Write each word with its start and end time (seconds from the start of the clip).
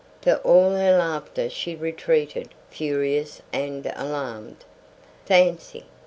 For 0.23 0.37
all 0.37 0.71
her 0.71 0.97
laughter 0.97 1.47
she 1.47 1.75
retreated, 1.75 2.49
furious 2.71 3.43
and 3.53 3.85
alarmed. 3.95 4.65
"Fancy! 5.27 5.85